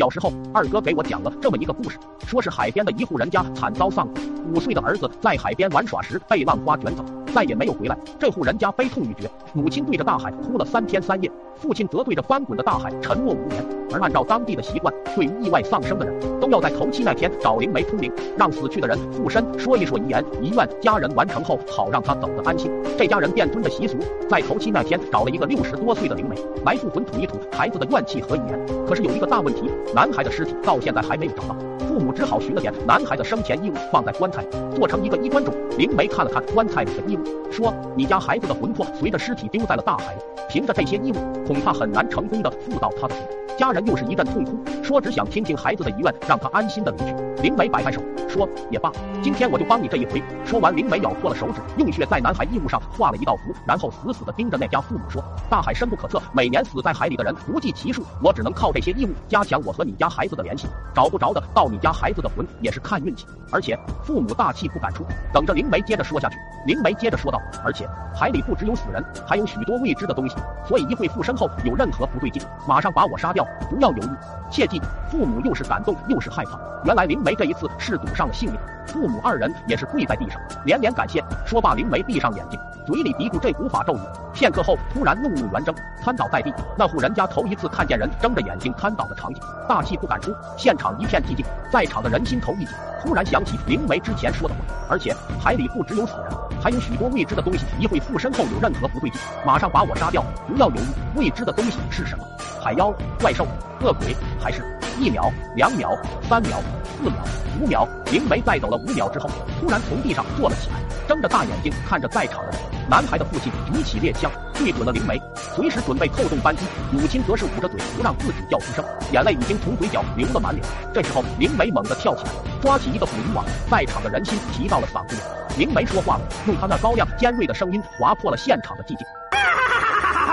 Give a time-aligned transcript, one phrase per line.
[0.00, 7.04] 小时候，二哥给我讲了这么一个故事，说是海边的一户人家惨遭丧子，五岁的儿子在海边玩耍时被浪花卷走，
[7.34, 7.96] 再也没有回来。
[8.18, 13.64] 这户人家悲痛欲绝，母亲对着大海哭了三天三夜，父亲则对着翻滚的大海沉默无言。
[13.92, 22.70] 而按照当地的习惯，对于意外丧生的人，都要在头七那天找灵媒通灵，让死去的人附身说一说遗言遗愿，家人完成后好让他走得安心。
[22.96, 23.96] 这家人变尊的习俗，
[24.28, 28.86] 在头七那天找了一个六十多岁的灵媒来附魂吐一吐孩子的怨气和遗言。
[28.86, 31.56] 可是有一个大问题，男孩的尸体到现在还没有找到，
[31.88, 35.52] 父母只好寻了点男孩的生前衣物放在棺材里，做成一个衣冠冢。
[35.76, 37.19] 灵媒看了看棺材里的衣物，
[37.50, 40.16] 说：“你家孩子的魂魄随着尸体丢在了大海，
[40.48, 43.14] 凭着这些衣物，恐怕很难成功的附到他的。”
[43.58, 47.14] 家人又是一阵痛哭，说只想听听孩子的遗愿，让他安心的离去。
[47.42, 50.22] 灵媒摆摆手，说也罢，今天我就帮你这一回。
[50.44, 60.68] 说完，灵媒咬破了手指，用血在男孩衣物上画了一道符，然后死死的盯着那家父母说：“大海深不可测，每年死在海里的人不计其数，我只能靠这些衣物加强我和你家孩子的联系。
[60.94, 63.26] 找不着的，到你家孩子的魂也是看运气。
[63.50, 65.02] 而且父母大气不敢出，
[65.32, 66.36] 等着灵媒接着说下去。
[66.66, 70.36] 灵媒接着说道：而且海里不只有死人，还有许多未知的东西，
[70.68, 74.10] 所以一会附身后有任何不对劲，马上把我杀掉。”不要犹豫，
[74.50, 74.80] 切记！
[75.10, 76.58] 父母又是感动又是害怕。
[76.84, 81.22] 原来灵梅这一次是赌上了性命，父母二人也是跪在地上连连感谢。
[81.44, 84.00] 说罢，灵梅闭上眼睛，嘴里嘀咕这古法咒语。
[84.32, 86.52] 片刻后，突然怒目圆睁，瘫倒在地。
[86.78, 90.34] 那户人家头一次看见人睁着眼睛瘫倒的场景，大气不敢出。
[90.56, 92.68] 现场一片寂静，在场的人心头一紧，
[93.02, 97.64] 突然想起灵媒之前说的话，而且海里不只有死人，还有许多未知的东西。
[97.78, 101.18] 一会附身后有任何不对劲，马上把我杀掉，不要犹豫。
[101.18, 102.24] 未知的东西是什么？
[102.62, 103.46] 海妖、怪兽、
[103.82, 104.62] 恶鬼，还是
[104.98, 105.90] 一秒、两秒、
[106.28, 106.60] 三秒、
[106.98, 107.16] 四秒、
[107.60, 107.88] 五秒？
[108.12, 109.28] 灵媒在走了五秒之后，
[109.60, 110.76] 突然从地上坐了起来，
[111.08, 112.60] 睁着大眼睛看着在场的人。
[112.88, 116.64] 男孩的父亲举起猎枪，对准了灵媒，随时准备扣动扳机。
[116.90, 120.66] 母亲则是捂着嘴，不让自己叫出声，眼泪已经从嘴角流了满脸。
[120.92, 125.58] 这时候，灵媒猛地跳起来，抓起一个捕鱼网，在场的人心提到了嗓子眼。
[125.58, 129.06] 灵媒说话了，用他那高亮尖锐的声音划破了现场的寂静。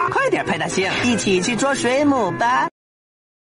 [0.09, 2.68] 快点派大星，一起去捉水母吧！